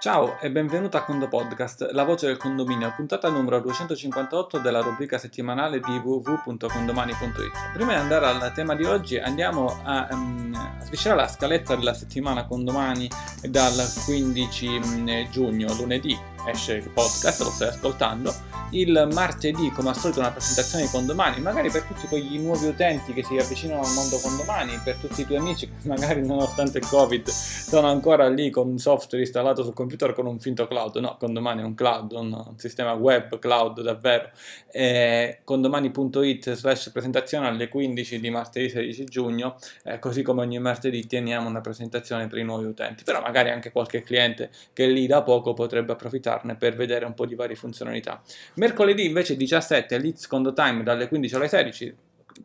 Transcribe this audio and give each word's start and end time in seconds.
Ciao 0.00 0.40
e 0.40 0.50
benvenuto 0.50 0.96
a 0.96 1.02
Condo 1.04 1.28
Podcast, 1.28 1.90
la 1.92 2.04
voce 2.04 2.26
del 2.26 2.38
condominio, 2.38 2.90
puntata 2.96 3.28
numero 3.28 3.60
258 3.60 4.56
della 4.56 4.80
rubrica 4.80 5.18
settimanale 5.18 5.78
di 5.78 5.98
www.condomani.it. 5.98 7.72
Prima 7.74 7.92
di 7.92 7.98
andare 7.98 8.24
al 8.24 8.50
tema 8.54 8.74
di 8.74 8.84
oggi 8.84 9.18
andiamo 9.18 9.78
a, 9.84 10.08
um, 10.10 10.54
a 10.56 10.82
sviscerare 10.82 11.20
la 11.20 11.28
scaletta 11.28 11.76
della 11.76 11.92
settimana 11.92 12.46
Condomani 12.46 13.10
dal 13.42 13.76
15 14.06 14.78
mm, 14.78 15.08
giugno, 15.30 15.74
lunedì 15.74 16.18
esce 16.46 16.76
il 16.76 16.88
podcast, 16.88 17.42
lo 17.42 17.50
stai 17.50 17.68
ascoltando, 17.68 18.34
il 18.70 19.08
martedì 19.12 19.70
come 19.70 19.88
al 19.88 19.96
solito 19.96 20.20
una 20.20 20.30
presentazione 20.30 20.84
di 20.84 20.90
condomani, 20.90 21.40
magari 21.40 21.70
per 21.70 21.82
tutti 21.82 22.06
quegli 22.06 22.38
nuovi 22.38 22.66
utenti 22.66 23.12
che 23.12 23.24
si 23.24 23.36
avvicinano 23.36 23.80
al 23.80 23.92
mondo 23.94 24.18
condomani, 24.18 24.80
per 24.84 24.96
tutti 24.96 25.22
i 25.22 25.24
tuoi 25.24 25.38
amici 25.38 25.66
che 25.66 25.72
magari 25.88 26.24
nonostante 26.24 26.78
il 26.78 26.86
covid 26.86 27.28
sono 27.28 27.88
ancora 27.88 28.28
lì 28.28 28.50
con 28.50 28.68
un 28.68 28.78
software 28.78 29.24
installato 29.24 29.64
sul 29.64 29.74
computer 29.74 30.12
con 30.14 30.26
un 30.26 30.38
finto 30.38 30.66
cloud, 30.66 30.96
no, 30.96 31.16
condomani 31.18 31.62
è 31.62 31.64
un 31.64 31.74
cloud, 31.74 32.12
un, 32.12 32.54
sistema 32.56 32.92
web 32.92 33.38
cloud 33.38 33.80
davvero, 33.80 34.30
eh, 34.70 35.40
condomani.it 35.44 36.52
slash 36.52 36.90
presentazione 36.90 37.48
alle 37.48 37.68
15 37.68 38.20
di 38.20 38.30
martedì 38.30 38.68
16 38.68 39.04
giugno, 39.06 39.56
eh, 39.84 39.98
così 39.98 40.22
come 40.22 40.42
ogni 40.42 40.58
martedì 40.58 41.06
teniamo 41.06 41.48
una 41.48 41.60
presentazione 41.60 42.26
per 42.28 42.38
i 42.38 42.44
nuovi 42.44 42.66
utenti, 42.66 43.02
però 43.02 43.20
magari 43.20 43.50
anche 43.50 43.72
qualche 43.72 44.02
cliente 44.02 44.50
che 44.72 44.86
lì 44.86 45.06
da 45.06 45.22
poco 45.22 45.54
potrebbe 45.54 45.92
approfittarne 45.92 46.56
per 46.56 46.74
vedere 46.76 47.04
un 47.04 47.14
po' 47.14 47.26
di 47.26 47.34
varie 47.34 47.56
funzionalità. 47.56 48.20
Mercoledì 48.60 49.06
invece 49.06 49.38
17 49.38 49.96
Leeds 49.96 50.26
Condo 50.26 50.52
Time 50.52 50.82
dalle 50.82 51.08
15 51.08 51.34
alle 51.34 51.48
16 51.48 51.96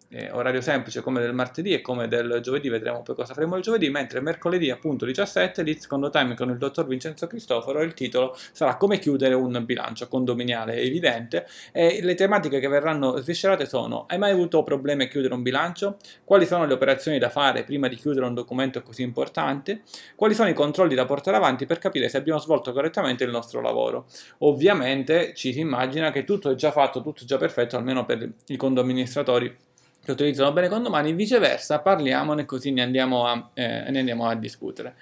eh, 0.09 0.29
orario 0.31 0.61
semplice 0.61 1.01
come 1.01 1.21
del 1.21 1.33
martedì 1.33 1.73
e 1.73 1.81
come 1.81 2.07
del 2.07 2.39
giovedì, 2.41 2.69
vedremo 2.69 3.01
poi 3.01 3.15
cosa 3.15 3.33
faremo 3.33 3.55
il 3.55 3.63
giovedì, 3.63 3.89
mentre 3.89 4.21
mercoledì 4.21 4.69
appunto 4.69 5.05
17 5.05 5.63
Leeds 5.63 5.87
Condo 5.87 6.09
Time 6.09 6.35
con 6.35 6.49
il 6.49 6.57
dottor 6.57 6.87
Vincenzo 6.87 7.27
Cristoforo 7.27 7.81
il 7.81 7.93
titolo 7.93 8.35
sarà 8.51 8.77
come 8.77 8.99
chiudere 8.99 9.33
un 9.33 9.63
bilancio 9.65 10.07
condominiale 10.07 10.77
evidente 10.77 11.47
e 11.71 11.99
le 12.01 12.15
tematiche 12.15 12.59
che 12.59 12.67
verranno 12.67 13.17
sviscerate 13.17 13.65
sono 13.65 14.05
hai 14.07 14.17
mai 14.17 14.31
avuto 14.31 14.63
problemi 14.63 15.03
a 15.03 15.07
chiudere 15.07 15.33
un 15.33 15.41
bilancio? 15.41 15.97
Quali 16.23 16.45
sono 16.45 16.65
le 16.65 16.73
operazioni 16.73 17.17
da 17.17 17.29
fare 17.29 17.63
prima 17.63 17.87
di 17.87 17.95
chiudere 17.95 18.25
un 18.25 18.33
documento 18.33 18.81
così 18.81 19.01
importante? 19.01 19.81
Quali 20.15 20.33
sono 20.33 20.49
i 20.49 20.53
controlli 20.53 20.95
da 20.95 21.05
portare 21.05 21.37
avanti 21.37 21.65
per 21.65 21.79
capire 21.79 22.09
se 22.09 22.17
abbiamo 22.17 22.39
svolto 22.39 22.71
correttamente 22.73 23.23
il 23.23 23.31
nostro 23.31 23.61
lavoro? 23.61 24.05
Ovviamente 24.39 25.33
ci 25.33 25.53
si 25.53 25.59
immagina 25.59 26.11
che 26.11 26.23
tutto 26.23 26.49
è 26.49 26.55
già 26.55 26.71
fatto, 26.71 27.01
tutto 27.01 27.23
è 27.23 27.25
già 27.25 27.37
perfetto, 27.37 27.77
almeno 27.77 28.05
per 28.05 28.29
i 28.47 28.55
condoministratori 28.55 29.55
che 30.05 30.11
utilizzano 30.11 30.53
bene 30.53 30.69
condomani, 30.69 31.13
viceversa 31.13 31.79
parliamone 31.79 32.45
così 32.45 32.71
ne 32.71 32.83
andiamo 32.83 33.25
a, 33.25 33.49
eh, 33.55 33.89
ne 33.89 33.99
andiamo 33.99 34.27
a 34.27 34.35
discutere. 34.35 34.95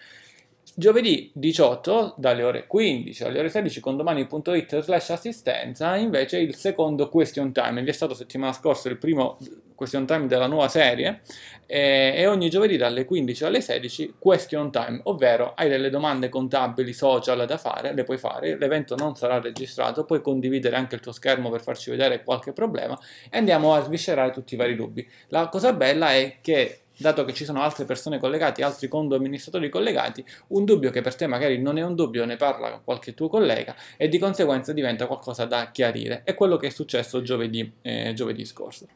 Giovedì 0.76 1.30
18 1.36 2.16
dalle 2.18 2.42
ore 2.42 2.66
15 2.66 3.26
alle 3.26 3.38
ore 3.38 3.50
16 3.50 3.80
condomani.it 3.80 4.80
slash 4.80 5.12
assistenza 5.12 5.96
invece 5.98 6.40
il 6.40 6.56
secondo 6.56 7.10
question 7.10 7.52
time, 7.52 7.84
vi 7.84 7.92
è 7.92 7.94
stato 7.94 8.16
settimana 8.16 8.54
scorsa 8.54 8.90
il 8.90 8.98
primo 8.98 9.38
question 9.76 10.08
time 10.08 10.26
della 10.26 10.48
nuova 10.48 10.68
serie 10.70 11.22
eh, 11.68 12.14
e 12.16 12.26
ogni 12.26 12.50
giovedì 12.50 12.76
dalle 12.76 13.06
15 13.06 13.46
alle 13.46 13.62
16 13.62 14.16
question 14.18 14.72
time, 14.72 15.00
ovvero 15.04 15.54
hai 15.56 15.70
delle 15.70 15.92
domande 15.92 16.30
contabili 16.30 16.92
social 16.92 17.46
da 17.46 17.58
fare, 17.60 17.94
le 17.94 18.04
puoi 18.04 18.18
fare, 18.18 18.58
l'evento 18.58 18.96
non 18.96 19.16
sarà 19.16 19.40
registrato, 19.40 20.06
puoi 20.06 20.22
condividere 20.22 20.76
anche 20.76 20.96
il 20.96 21.02
tuo 21.02 21.12
schermo 21.12 21.52
per 21.52 21.62
farci 21.62 21.92
vedere 21.92 22.24
qualche 22.24 22.52
problema 22.52 22.98
e 23.30 23.38
andiamo 23.38 23.76
a 23.76 23.84
sviscerare 23.84 24.32
tutti 24.32 24.56
i 24.56 24.58
vari 24.58 24.76
dubbi. 24.76 25.08
La 25.28 25.50
cosa 25.50 25.72
bella 25.72 26.14
è 26.14 26.38
che 26.42 26.83
dato 26.98 27.26
che 27.26 27.34
ci 27.34 27.46
sono 27.46 27.62
altre 27.62 27.86
persone 27.86 28.20
collegate, 28.20 28.64
altri 28.64 28.88
condo 28.88 29.16
amministratori 29.16 29.70
collegati, 29.70 30.24
un 30.48 30.66
dubbio 30.66 30.92
che 30.92 31.02
per 31.02 31.16
te 31.16 31.28
magari 31.28 31.62
non 31.62 31.78
è 31.78 31.84
un 31.84 31.96
dubbio, 31.96 32.26
ne 32.26 32.36
parla 32.36 32.82
qualche 32.84 33.14
tuo 33.14 33.28
collega 33.28 33.76
e 33.98 34.08
di 34.08 34.20
conseguenza 34.20 34.74
diventa 34.74 35.08
qualcosa 35.08 35.46
da 35.46 35.72
chiarire. 35.72 36.22
È 36.24 36.34
quello 36.34 36.58
che 36.58 36.68
è 36.68 36.72
successo 36.72 37.22
giovedì, 37.22 37.72
eh, 37.82 38.14
giovedì 38.14 38.46
scorso. 38.46 38.88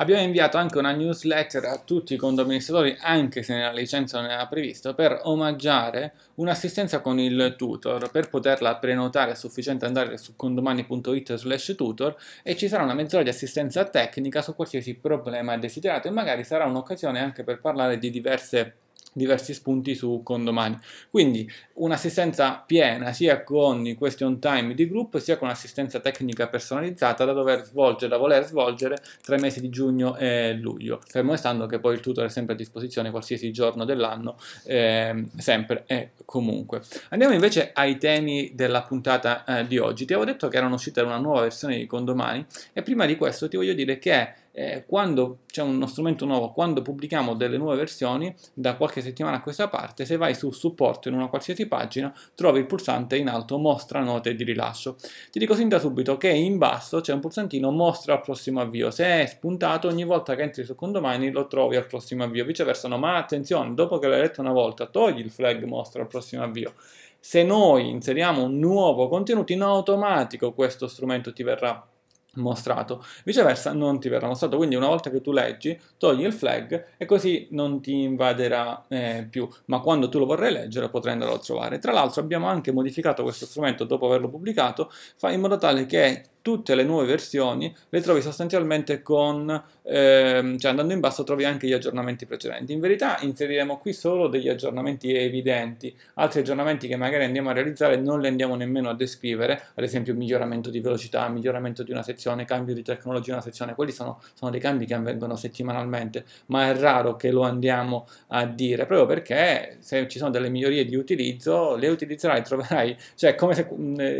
Abbiamo 0.00 0.22
inviato 0.22 0.56
anche 0.56 0.78
una 0.78 0.92
newsletter 0.92 1.62
a 1.66 1.76
tutti 1.76 2.14
i 2.14 2.16
condoamministratori, 2.16 2.96
anche 3.00 3.42
se 3.42 3.52
nella 3.52 3.70
licenza 3.70 4.18
non 4.18 4.30
era 4.30 4.46
previsto, 4.46 4.94
per 4.94 5.20
omaggiare 5.24 6.14
un'assistenza 6.36 7.02
con 7.02 7.18
il 7.18 7.54
tutor. 7.58 8.10
Per 8.10 8.30
poterla 8.30 8.76
prenotare 8.76 9.32
è 9.32 9.34
sufficiente 9.34 9.84
andare 9.84 10.16
su 10.16 10.36
condomani.it 10.36 11.34
slash 11.34 11.74
tutor 11.76 12.16
e 12.42 12.56
ci 12.56 12.66
sarà 12.66 12.82
una 12.82 12.94
mezz'ora 12.94 13.22
di 13.22 13.28
assistenza 13.28 13.84
tecnica 13.84 14.40
su 14.40 14.54
qualsiasi 14.54 14.94
problema 14.94 15.58
desiderato 15.58 16.08
e 16.08 16.12
magari 16.12 16.44
sarà 16.44 16.64
un'occasione 16.64 17.20
anche 17.20 17.44
per 17.44 17.60
parlare 17.60 17.98
di 17.98 18.08
diverse 18.08 18.76
diversi 19.12 19.54
spunti 19.54 19.94
su 19.94 20.20
condomani. 20.22 20.78
Quindi 21.10 21.50
un'assistenza 21.74 22.62
piena 22.64 23.12
sia 23.12 23.42
con 23.42 23.86
i 23.86 23.94
question 23.94 24.38
time 24.38 24.74
di 24.74 24.88
gruppo 24.88 25.18
sia 25.18 25.36
con 25.36 25.48
assistenza 25.48 26.00
tecnica 26.00 26.48
personalizzata 26.48 27.24
da 27.24 27.32
dover 27.32 27.64
svolgere, 27.64 28.08
da 28.08 28.16
voler 28.16 28.44
svolgere 28.44 29.02
tra 29.22 29.36
i 29.36 29.40
mesi 29.40 29.60
di 29.60 29.68
giugno 29.68 30.16
e 30.16 30.54
luglio, 30.54 31.00
fermo 31.06 31.32
restando 31.32 31.66
che 31.66 31.78
poi 31.80 31.94
il 31.94 32.00
tutor 32.00 32.26
è 32.26 32.28
sempre 32.28 32.54
a 32.54 32.56
disposizione 32.56 33.10
qualsiasi 33.10 33.50
giorno 33.52 33.84
dell'anno, 33.84 34.36
eh, 34.64 35.24
sempre 35.36 35.84
e 35.86 36.10
comunque. 36.24 36.82
Andiamo 37.08 37.34
invece 37.34 37.70
ai 37.74 37.98
temi 37.98 38.52
della 38.54 38.82
puntata 38.82 39.44
eh, 39.44 39.66
di 39.66 39.78
oggi. 39.78 40.04
Ti 40.04 40.12
avevo 40.12 40.30
detto 40.30 40.48
che 40.48 40.56
erano 40.56 40.74
uscite 40.74 41.00
una 41.00 41.18
nuova 41.18 41.42
versione 41.42 41.76
di 41.76 41.86
condomani 41.86 42.44
e 42.72 42.82
prima 42.82 43.06
di 43.06 43.16
questo 43.16 43.48
ti 43.48 43.56
voglio 43.56 43.74
dire 43.74 43.98
che 43.98 44.34
eh, 44.52 44.84
quando 44.86 45.38
c'è 45.46 45.62
uno 45.62 45.86
strumento 45.86 46.24
nuovo, 46.24 46.52
quando 46.52 46.82
pubblichiamo 46.82 47.34
delle 47.34 47.56
nuove 47.56 47.76
versioni, 47.76 48.34
da 48.52 48.76
qualche 48.76 49.00
settimana 49.00 49.36
a 49.36 49.40
questa 49.40 49.68
parte, 49.68 50.04
se 50.04 50.16
vai 50.16 50.34
su 50.34 50.50
supporto 50.50 51.08
in 51.08 51.14
una 51.14 51.28
qualsiasi 51.28 51.66
pagina, 51.66 52.12
trovi 52.34 52.60
il 52.60 52.66
pulsante 52.66 53.16
in 53.16 53.28
alto 53.28 53.58
mostra 53.58 54.00
note 54.00 54.34
di 54.34 54.44
rilascio. 54.44 54.96
Ti 55.30 55.38
dico 55.38 55.54
sin 55.54 55.68
da 55.68 55.78
subito 55.78 56.16
che 56.16 56.30
in 56.30 56.58
basso 56.58 57.00
c'è 57.00 57.12
un 57.12 57.20
pulsantino 57.20 57.70
mostra 57.70 58.14
al 58.14 58.20
prossimo 58.20 58.60
avvio. 58.60 58.90
Se 58.90 59.04
è 59.04 59.26
spuntato, 59.26 59.88
ogni 59.88 60.04
volta 60.04 60.34
che 60.34 60.42
entri 60.42 60.64
su 60.64 60.74
condomani 60.74 61.30
lo 61.30 61.46
trovi 61.46 61.76
al 61.76 61.86
prossimo 61.86 62.24
avvio. 62.24 62.44
Viceversa 62.44 62.88
no, 62.88 62.98
ma 62.98 63.16
attenzione, 63.16 63.74
dopo 63.74 63.98
che 63.98 64.08
l'hai 64.08 64.20
letto 64.20 64.40
una 64.40 64.52
volta, 64.52 64.86
togli 64.86 65.20
il 65.20 65.30
flag 65.30 65.62
mostra 65.64 66.02
al 66.02 66.08
prossimo 66.08 66.42
avvio. 66.42 66.74
Se 67.22 67.42
noi 67.42 67.90
inseriamo 67.90 68.44
un 68.44 68.58
nuovo 68.58 69.08
contenuto, 69.08 69.52
in 69.52 69.60
automatico 69.60 70.54
questo 70.54 70.88
strumento 70.88 71.32
ti 71.34 71.42
verrà 71.42 71.86
mostrato. 72.34 73.04
Viceversa 73.24 73.72
non 73.72 73.98
ti 73.98 74.08
verrà 74.08 74.26
mostrato, 74.26 74.56
quindi 74.56 74.74
una 74.74 74.86
volta 74.86 75.10
che 75.10 75.20
tu 75.20 75.32
leggi, 75.32 75.78
togli 75.98 76.24
il 76.24 76.32
flag 76.32 76.94
e 76.96 77.04
così 77.04 77.48
non 77.50 77.80
ti 77.80 78.02
invaderà 78.02 78.84
eh, 78.88 79.26
più, 79.28 79.48
ma 79.66 79.80
quando 79.80 80.08
tu 80.08 80.18
lo 80.18 80.26
vorrai 80.26 80.52
leggere 80.52 80.88
potrai 80.88 81.14
andarlo 81.14 81.34
a 81.34 81.38
trovare. 81.38 81.78
Tra 81.78 81.92
l'altro 81.92 82.20
abbiamo 82.20 82.46
anche 82.46 82.72
modificato 82.72 83.22
questo 83.22 83.46
strumento 83.46 83.84
dopo 83.84 84.06
averlo 84.06 84.28
pubblicato, 84.28 84.90
in 85.30 85.40
modo 85.40 85.56
tale 85.56 85.86
che 85.86 86.24
tutte 86.42 86.74
le 86.74 86.84
nuove 86.84 87.06
versioni 87.06 87.74
le 87.88 88.00
trovi 88.00 88.22
sostanzialmente 88.22 89.02
con, 89.02 89.62
ehm, 89.82 90.58
cioè 90.58 90.70
andando 90.70 90.92
in 90.92 91.00
basso 91.00 91.24
trovi 91.24 91.44
anche 91.44 91.66
gli 91.66 91.72
aggiornamenti 91.72 92.26
precedenti. 92.26 92.72
In 92.72 92.80
verità 92.80 93.18
inseriremo 93.20 93.78
qui 93.78 93.92
solo 93.92 94.28
degli 94.28 94.48
aggiornamenti 94.48 95.14
evidenti, 95.14 95.94
altri 96.14 96.40
aggiornamenti 96.40 96.88
che 96.88 96.96
magari 96.96 97.24
andiamo 97.24 97.50
a 97.50 97.52
realizzare 97.52 97.96
non 97.96 98.20
li 98.20 98.28
andiamo 98.28 98.54
nemmeno 98.56 98.88
a 98.88 98.94
descrivere, 98.94 99.62
ad 99.74 99.84
esempio 99.84 100.14
miglioramento 100.14 100.70
di 100.70 100.80
velocità, 100.80 101.28
miglioramento 101.28 101.82
di 101.82 101.92
una 101.92 102.02
sezione, 102.02 102.44
cambio 102.44 102.74
di 102.74 102.82
tecnologia 102.82 103.30
in 103.30 103.34
una 103.34 103.44
sezione, 103.44 103.74
quelli 103.74 103.92
sono, 103.92 104.20
sono 104.34 104.50
dei 104.50 104.60
cambi 104.60 104.86
che 104.86 104.94
avvengono 104.94 105.36
settimanalmente, 105.36 106.24
ma 106.46 106.70
è 106.70 106.78
raro 106.78 107.16
che 107.16 107.30
lo 107.30 107.42
andiamo 107.42 108.06
a 108.28 108.46
dire, 108.46 108.86
proprio 108.86 109.06
perché 109.06 109.76
se 109.80 110.08
ci 110.08 110.18
sono 110.18 110.30
delle 110.30 110.48
migliorie 110.48 110.84
di 110.84 110.96
utilizzo, 110.96 111.76
le 111.76 111.88
utilizzerai, 111.88 112.42
troverai, 112.42 112.96
cioè 113.14 113.34
come 113.34 113.54
se 113.54 113.68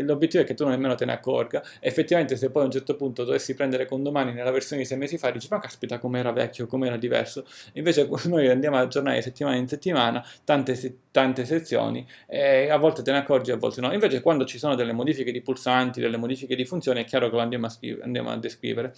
l'obiettivo 0.03 0.43
è 0.43 0.45
che 0.45 0.53
tu 0.53 0.67
nemmeno 0.67 0.95
te 0.95 1.05
ne 1.05 1.13
accorga, 1.13 1.63
effettivamente 1.79 2.10
effettivamente 2.11 2.35
se 2.35 2.51
poi 2.51 2.63
a 2.63 2.65
un 2.65 2.71
certo 2.71 2.95
punto 2.95 3.23
dovessi 3.23 3.55
prendere 3.55 3.85
condomani 3.85 4.33
nella 4.33 4.51
versione 4.51 4.81
di 4.81 4.87
sei 4.87 4.97
mesi 4.97 5.17
fa, 5.17 5.31
dici 5.31 5.47
ma 5.49 5.59
caspita 5.59 5.97
com'era 5.97 6.31
vecchio, 6.31 6.67
com'era 6.67 6.97
diverso. 6.97 7.45
Invece 7.73 8.07
noi 8.25 8.49
andiamo 8.49 8.77
a 8.77 8.81
aggiornare 8.81 9.17
di 9.17 9.23
settimana 9.23 9.55
in 9.55 9.67
settimana 9.67 10.25
tante, 10.43 10.97
tante 11.11 11.45
sezioni 11.45 12.05
e 12.27 12.69
a 12.69 12.77
volte 12.77 13.01
te 13.01 13.11
ne 13.11 13.19
accorgi, 13.19 13.51
a 13.51 13.57
volte 13.57 13.81
no. 13.81 13.91
Invece 13.93 14.21
quando 14.21 14.45
ci 14.45 14.57
sono 14.57 14.75
delle 14.75 14.93
modifiche 14.93 15.31
di 15.31 15.41
pulsanti, 15.41 16.01
delle 16.01 16.17
modifiche 16.17 16.55
di 16.55 16.65
funzioni, 16.65 17.01
è 17.01 17.05
chiaro 17.05 17.29
che 17.29 17.35
lo 17.35 17.41
andiamo 17.41 17.65
a, 17.67 17.69
scrivere, 17.69 18.03
andiamo 18.03 18.29
a 18.29 18.37
descrivere. 18.37 18.93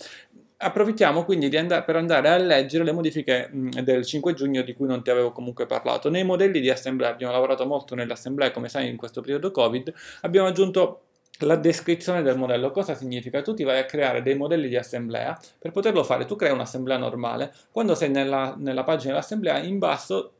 Approfittiamo 0.55 1.25
quindi 1.25 1.55
and- 1.57 1.83
per 1.83 1.97
andare 1.97 2.29
a 2.29 2.37
leggere 2.37 2.85
le 2.85 2.93
modifiche 2.93 3.49
mh, 3.51 3.81
del 3.81 4.05
5 4.05 4.33
giugno 4.33 4.61
di 4.61 4.73
cui 4.73 4.87
non 4.87 5.03
ti 5.03 5.09
avevo 5.09 5.31
comunque 5.33 5.65
parlato. 5.65 6.09
Nei 6.09 6.23
modelli 6.23 6.61
di 6.61 6.69
assemblea 6.69 7.09
abbiamo 7.09 7.33
lavorato 7.33 7.65
molto 7.65 7.95
nell'assemblea, 7.95 8.51
come 8.51 8.69
sai 8.69 8.87
in 8.89 8.95
questo 8.95 9.19
periodo 9.19 9.51
Covid, 9.51 9.93
abbiamo 10.21 10.47
aggiunto 10.47 11.01
la 11.39 11.55
descrizione 11.55 12.21
del 12.21 12.37
modello. 12.37 12.71
Cosa 12.71 12.95
significa? 12.95 13.41
Tu 13.41 13.53
ti 13.53 13.63
vai 13.63 13.79
a 13.79 13.85
creare 13.85 14.21
dei 14.21 14.35
modelli 14.35 14.67
di 14.67 14.75
assemblea, 14.75 15.39
per 15.59 15.71
poterlo 15.71 16.03
fare 16.03 16.25
tu 16.25 16.35
crei 16.35 16.51
un'assemblea 16.51 16.97
normale, 16.97 17.53
quando 17.71 17.95
sei 17.95 18.09
nella, 18.09 18.55
nella 18.57 18.83
pagina 18.83 19.13
dell'assemblea 19.13 19.59
in 19.59 19.79
basso 19.79 20.33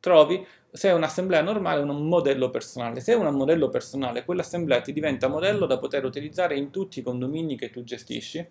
trovi 0.00 0.46
se 0.70 0.88
è 0.88 0.92
un'assemblea 0.92 1.40
normale 1.40 1.80
o 1.80 1.84
un 1.84 2.08
modello 2.08 2.50
personale. 2.50 3.00
Se 3.00 3.12
è 3.12 3.16
un 3.16 3.32
modello 3.34 3.68
personale, 3.68 4.24
quell'assemblea 4.24 4.80
ti 4.80 4.92
diventa 4.92 5.28
modello 5.28 5.66
da 5.66 5.78
poter 5.78 6.04
utilizzare 6.04 6.56
in 6.56 6.70
tutti 6.70 6.98
i 6.98 7.02
condomini 7.02 7.56
che 7.56 7.70
tu 7.70 7.84
gestisci 7.84 8.44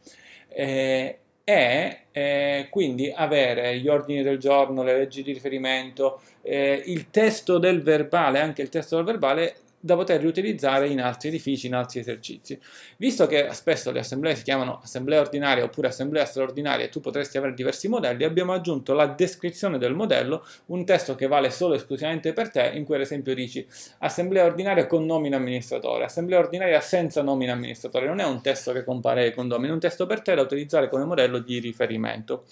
eh, 0.47 1.19
e 1.43 1.99
eh, 2.11 2.67
quindi 2.69 3.11
avere 3.13 3.77
gli 3.77 3.89
ordini 3.89 4.23
del 4.23 4.37
giorno, 4.37 4.83
le 4.83 4.97
leggi 4.97 5.21
di 5.21 5.33
riferimento, 5.33 6.21
eh, 6.41 6.81
il 6.85 7.09
testo 7.09 7.57
del 7.57 7.81
verbale, 7.81 8.39
anche 8.39 8.61
il 8.61 8.69
testo 8.69 8.95
del 8.95 9.05
verbale 9.05 9.55
da 9.83 9.95
poter 9.97 10.21
riutilizzare 10.21 10.87
in 10.87 11.01
altri 11.01 11.27
edifici, 11.27 11.67
in 11.67 11.75
altri 11.75 11.99
esercizi. 11.99 12.57
Visto 12.95 13.27
che 13.27 13.49
spesso 13.51 13.91
le 13.91 13.99
assemblee 13.99 14.33
si 14.33 14.43
chiamano 14.43 14.79
assemblea 14.81 15.19
ordinaria 15.19 15.65
oppure 15.65 15.89
assemblea 15.89 16.23
straordinaria 16.23 16.85
e 16.85 16.89
tu 16.89 17.01
potresti 17.01 17.37
avere 17.37 17.53
diversi 17.53 17.89
modelli, 17.89 18.23
abbiamo 18.23 18.53
aggiunto 18.53 18.93
la 18.93 19.07
descrizione 19.07 19.77
del 19.77 19.93
modello, 19.93 20.45
un 20.67 20.85
testo 20.85 21.15
che 21.15 21.27
vale 21.27 21.49
solo 21.49 21.73
e 21.73 21.77
esclusivamente 21.77 22.31
per 22.31 22.49
te, 22.49 22.71
in 22.73 22.85
cui 22.85 22.95
ad 22.95 23.01
esempio 23.01 23.35
dici 23.35 23.67
assemblea 23.99 24.45
ordinaria 24.45 24.87
con 24.87 25.05
nomina 25.05 25.35
amministratore, 25.35 26.05
assemblea 26.05 26.39
ordinaria 26.39 26.79
senza 26.79 27.21
nomina 27.21 27.51
amministratore. 27.51 28.05
Non 28.05 28.19
è 28.19 28.25
un 28.25 28.41
testo 28.41 28.71
che 28.71 28.85
compare 28.85 29.23
ai 29.23 29.33
condomini, 29.33 29.67
è 29.67 29.73
un 29.73 29.81
testo 29.81 30.05
per 30.05 30.21
te 30.21 30.33
da 30.33 30.43
utilizzare 30.43 30.87
come 30.87 31.03
modello 31.03 31.39
di 31.39 31.59
riferimento. 31.59 32.45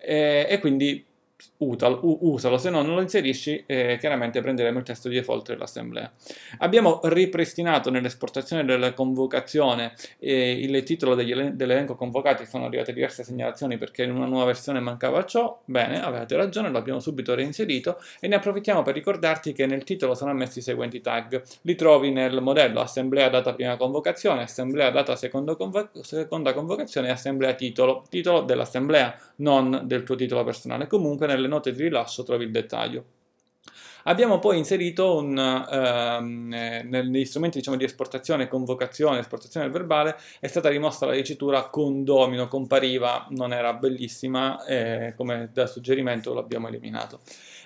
Eh, 0.00 0.48
e 0.48 0.58
quindi 0.58 1.06
usalo, 1.58 2.58
se 2.58 2.70
no 2.70 2.82
non 2.82 2.94
lo 2.94 3.00
inserisci, 3.00 3.64
eh, 3.66 3.96
chiaramente 3.98 4.40
prenderemo 4.40 4.78
il 4.78 4.84
testo 4.84 5.08
di 5.08 5.16
default 5.16 5.48
dell'assemblea. 5.48 6.10
Abbiamo 6.58 7.00
ripristinato 7.04 7.90
nell'esportazione 7.90 8.64
della 8.64 8.92
convocazione 8.92 9.94
eh, 10.18 10.52
il 10.52 10.82
titolo 10.82 11.14
degli, 11.14 11.34
dell'elenco 11.34 11.94
convocati, 11.94 12.46
sono 12.46 12.66
arrivate 12.66 12.92
diverse 12.92 13.24
segnalazioni 13.24 13.78
perché 13.78 14.02
in 14.02 14.10
una 14.12 14.26
nuova 14.26 14.46
versione 14.46 14.80
mancava 14.80 15.24
ciò, 15.24 15.60
bene, 15.64 16.02
avete 16.02 16.36
ragione, 16.36 16.70
l'abbiamo 16.70 17.00
subito 17.00 17.34
reinserito 17.34 17.98
e 18.20 18.28
ne 18.28 18.36
approfittiamo 18.36 18.82
per 18.82 18.94
ricordarti 18.94 19.52
che 19.52 19.66
nel 19.66 19.84
titolo 19.84 20.14
sono 20.14 20.30
ammessi 20.30 20.58
i 20.58 20.62
seguenti 20.62 21.00
tag, 21.00 21.42
li 21.62 21.74
trovi 21.74 22.10
nel 22.10 22.40
modello 22.40 22.80
assemblea 22.80 23.28
data 23.28 23.54
prima 23.54 23.76
convocazione, 23.76 24.42
assemblea 24.42 24.90
data 24.90 25.16
convo- 25.28 25.90
seconda 26.00 26.52
convocazione 26.52 27.08
e 27.08 27.10
assemblea 27.10 27.54
titolo, 27.54 28.04
titolo 28.08 28.42
dell'assemblea, 28.42 29.16
non 29.36 29.82
del 29.84 30.02
tuo 30.02 30.14
titolo 30.14 30.44
personale. 30.44 30.86
Comunque 30.86 31.26
nelle 31.32 31.48
note 31.48 31.72
di 31.72 31.82
rilascio 31.82 32.22
trovi 32.22 32.44
il 32.44 32.50
dettaglio. 32.50 33.04
Abbiamo 34.04 34.38
poi 34.38 34.58
inserito 34.58 35.16
un, 35.16 35.38
ehm, 35.38 36.52
eh, 36.52 36.82
negli 36.82 37.24
strumenti 37.24 37.58
diciamo, 37.58 37.76
di 37.76 37.84
esportazione, 37.84 38.48
convocazione, 38.48 39.20
esportazione 39.20 39.66
del 39.66 39.74
verbale, 39.74 40.16
è 40.40 40.48
stata 40.48 40.68
rimossa 40.68 41.06
la 41.06 41.12
dicitura 41.12 41.68
condomino, 41.68 42.48
compariva, 42.48 43.26
non 43.30 43.52
era 43.52 43.74
bellissima, 43.74 44.64
eh, 44.64 45.14
come 45.16 45.50
da 45.52 45.66
suggerimento 45.66 46.34
l'abbiamo 46.34 46.68
eliminato. 46.68 47.20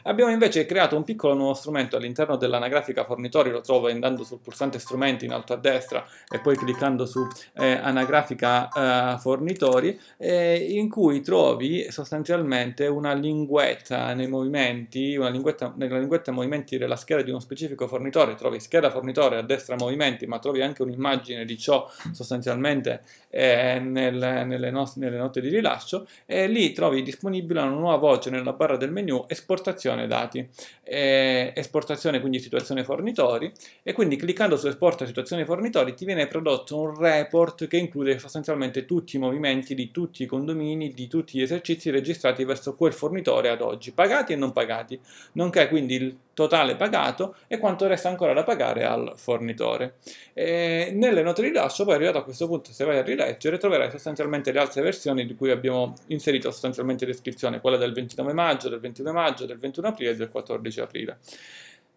Abbiamo 0.06 0.30
invece 0.30 0.66
creato 0.66 0.96
un 0.96 1.02
piccolo 1.02 1.34
nuovo 1.34 1.54
strumento 1.54 1.96
all'interno 1.96 2.36
dell'anagrafica 2.36 3.02
fornitori, 3.02 3.50
lo 3.50 3.60
trovo 3.60 3.88
andando 3.88 4.22
sul 4.22 4.38
pulsante 4.38 4.78
strumenti 4.78 5.24
in 5.24 5.32
alto 5.32 5.52
a 5.52 5.56
destra 5.56 6.06
e 6.30 6.38
poi 6.38 6.54
cliccando 6.54 7.06
su 7.06 7.26
eh, 7.54 7.72
anagrafica 7.72 8.68
eh, 9.14 9.18
fornitori, 9.18 9.98
eh, 10.16 10.58
in 10.58 10.88
cui 10.88 11.22
trovi 11.22 11.90
sostanzialmente 11.90 12.86
una 12.86 13.14
linguetta 13.14 14.14
nei 14.14 14.28
movimenti, 14.28 15.16
una 15.16 15.28
linguetta, 15.28 15.74
nella 15.76 15.98
linguetta 15.98 16.30
movimenti 16.30 16.78
della 16.78 16.94
scheda 16.94 17.22
di 17.22 17.30
uno 17.30 17.40
specifico 17.40 17.88
fornitore, 17.88 18.36
trovi 18.36 18.60
scheda 18.60 18.92
fornitore 18.92 19.38
a 19.38 19.42
destra 19.42 19.74
movimenti, 19.74 20.26
ma 20.26 20.38
trovi 20.38 20.62
anche 20.62 20.82
un'immagine 20.82 21.44
di 21.44 21.58
ciò 21.58 21.90
sostanzialmente 22.12 23.02
eh, 23.28 23.80
nel, 23.80 24.44
nelle, 24.46 24.70
no- 24.70 24.92
nelle 24.94 25.16
note 25.16 25.40
di 25.40 25.48
rilascio 25.48 26.06
e 26.26 26.46
lì 26.46 26.70
trovi 26.70 27.02
disponibile 27.02 27.60
una 27.60 27.70
nuova 27.70 27.96
voce 27.96 28.30
nella 28.30 28.52
barra 28.52 28.76
del 28.76 28.92
menu 28.92 29.24
esportazione 29.26 29.94
esportazione 29.96 30.06
dati, 30.06 30.48
eh, 30.84 31.52
esportazione 31.54 32.20
quindi 32.20 32.38
situazione 32.38 32.84
fornitori 32.84 33.50
e 33.82 33.93
quindi 33.93 34.16
cliccando 34.16 34.56
su 34.56 34.69
esporta 34.69 35.06
situazione 35.06 35.44
fornitori 35.44 35.94
ti 35.94 36.04
viene 36.04 36.26
prodotto 36.26 36.78
un 36.78 36.94
report 36.96 37.66
che 37.66 37.76
include 37.76 38.19
sostanzialmente 38.19 38.84
tutti 38.84 39.16
i 39.16 39.19
movimenti 39.19 39.75
di 39.75 39.90
tutti 39.90 40.22
i 40.22 40.26
condomini, 40.26 40.93
di 40.93 41.08
tutti 41.08 41.38
gli 41.38 41.43
esercizi 41.43 41.90
registrati 41.90 42.44
verso 42.44 42.75
quel 42.76 42.93
fornitore 42.93 43.48
ad 43.48 43.60
oggi, 43.60 43.93
pagati 43.93 44.32
e 44.32 44.37
non 44.37 44.52
pagati, 44.52 44.98
nonché 45.32 45.69
quindi 45.69 45.94
il 45.94 46.16
totale 46.37 46.76
pagato 46.76 47.34
e 47.46 47.56
quanto 47.56 47.87
resta 47.87 48.10
ancora 48.10 48.34
da 48.34 48.44
pagare 48.44 48.84
al 48.84 49.14
fornitore. 49.16 49.94
E 50.34 50.90
nelle 50.92 51.22
note 51.22 51.40
di 51.40 51.49
rilascio, 51.49 51.87
poi 51.87 51.94
arrivato 51.94 52.19
a 52.19 52.25
questo 52.25 52.46
punto, 52.46 52.72
se 52.72 52.84
vai 52.84 52.99
a 52.99 53.02
rileggere, 53.02 53.56
troverai 53.56 53.90
sostanzialmente 53.90 54.52
le 54.52 54.58
altre 54.58 54.82
versioni 54.82 55.25
di 55.25 55.34
cui 55.34 55.50
abbiamo 55.50 55.94
inserito 56.08 56.50
sostanzialmente 56.50 57.06
descrizione, 57.06 57.58
quella 57.62 57.78
del 57.78 57.94
29 57.94 58.34
maggio, 58.34 58.69
del 58.69 58.81
22 58.81 59.12
maggio, 59.12 59.46
del 59.46 59.56
21 59.56 59.75
aprile 59.84 60.11
e 60.11 60.14
del 60.14 60.28
14 60.28 60.81
aprile. 60.81 61.19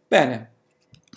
Bene, 0.08 0.52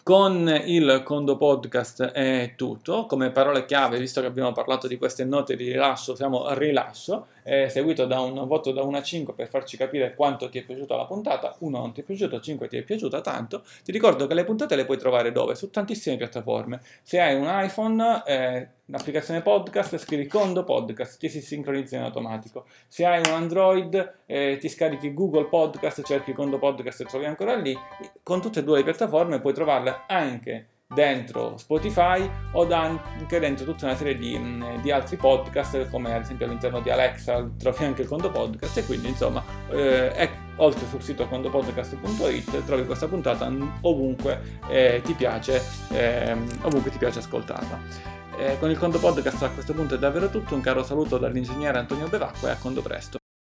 con 0.02 0.52
il 0.64 1.02
Condo 1.04 1.36
Podcast 1.36 2.02
è 2.10 2.54
tutto, 2.56 3.06
come 3.06 3.30
parole 3.30 3.64
chiave, 3.64 3.98
visto 3.98 4.20
che 4.20 4.26
abbiamo 4.26 4.50
parlato 4.50 4.88
di 4.88 4.98
queste 4.98 5.24
note 5.24 5.54
di 5.54 5.70
rilascio, 5.70 6.16
siamo 6.16 6.52
rilascio, 6.54 7.26
eh, 7.44 7.68
seguito 7.68 8.04
da 8.06 8.20
un 8.20 8.46
voto 8.46 8.72
da 8.72 8.82
1 8.82 8.96
a 8.96 9.02
5 9.02 9.32
per 9.34 9.48
farci 9.48 9.76
capire 9.76 10.14
quanto 10.14 10.48
ti 10.48 10.58
è 10.58 10.62
piaciuta 10.62 10.96
la 10.96 11.04
puntata, 11.04 11.54
1 11.58 11.78
non 11.78 11.92
ti 11.92 12.00
è 12.00 12.04
piaciuto, 12.04 12.40
5 12.40 12.66
ti 12.66 12.76
è 12.78 12.82
piaciuta 12.82 13.20
tanto. 13.20 13.62
Ti 13.84 13.92
ricordo 13.92 14.26
che 14.26 14.34
le 14.34 14.44
puntate 14.44 14.74
le 14.74 14.84
puoi 14.84 14.98
trovare 14.98 15.30
dove? 15.30 15.54
Su 15.54 15.70
tantissime 15.70 16.16
piattaforme. 16.16 16.80
Se 17.02 17.20
hai 17.20 17.36
un 17.36 17.46
iPhone, 17.48 18.22
eh, 18.26 18.68
l'applicazione 18.86 19.40
podcast, 19.40 19.96
scrivi 19.98 20.26
Condo 20.26 20.64
Podcast, 20.64 21.18
ti 21.18 21.28
si 21.28 21.40
sincronizza 21.40 21.96
in 21.96 22.02
automatico. 22.02 22.66
Se 22.88 23.04
hai 23.04 23.20
un 23.20 23.32
Android, 23.32 24.14
eh, 24.26 24.58
ti 24.58 24.68
scarichi 24.68 25.14
Google 25.14 25.46
Podcast, 25.46 26.02
cerchi 26.02 26.32
Condo 26.32 26.58
Podcast 26.58 27.00
e 27.00 27.04
trovi 27.04 27.24
ancora 27.24 27.54
lì. 27.54 27.76
Con 28.22 28.40
tutte 28.40 28.60
e 28.60 28.64
due 28.64 28.78
le 28.78 28.84
piattaforme 28.84 29.40
puoi 29.40 29.54
trovarle 29.54 29.91
anche 30.06 30.68
dentro 30.94 31.56
Spotify 31.56 32.28
o 32.52 32.68
anche 32.70 33.38
dentro 33.38 33.64
tutta 33.64 33.86
una 33.86 33.96
serie 33.96 34.16
di, 34.16 34.38
di, 34.82 34.90
altri 34.90 35.16
podcast 35.16 35.88
come 35.88 36.14
ad 36.14 36.22
esempio 36.22 36.46
all'interno 36.46 36.80
di 36.80 36.90
Alexa 36.90 37.48
trovi 37.58 37.84
anche 37.84 38.02
il 38.02 38.08
Condo 38.08 38.30
Podcast 38.30 38.76
e 38.78 38.84
quindi 38.84 39.08
insomma 39.08 39.42
eh, 39.70 40.12
è, 40.12 40.30
oltre 40.56 40.86
sul 40.86 41.02
sito 41.02 41.26
condopodcast.it 41.26 42.64
trovi 42.64 42.84
questa 42.84 43.08
puntata 43.08 43.50
ovunque 43.80 44.58
eh, 44.68 45.00
ti 45.02 45.14
piace 45.14 45.62
eh, 45.90 46.36
ovunque 46.62 46.90
ti 46.90 46.98
piace 46.98 47.20
ascoltarla 47.20 48.20
eh, 48.38 48.58
con 48.58 48.70
il 48.70 48.78
Condo 48.78 48.98
Podcast 48.98 49.42
a 49.42 49.50
questo 49.50 49.72
punto 49.74 49.94
è 49.94 49.98
davvero 49.98 50.30
tutto, 50.30 50.54
un 50.54 50.60
caro 50.60 50.82
saluto 50.82 51.18
dall'ingegnere 51.18 51.78
Antonio 51.78 52.08
Bevacqua 52.08 52.48
e 52.48 52.52
a 52.52 52.56
Condo 52.56 52.80
Presto. 52.80 53.21